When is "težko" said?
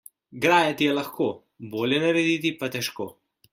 2.79-3.11